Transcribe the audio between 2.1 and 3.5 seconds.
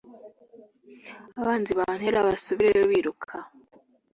basubireyo biruka,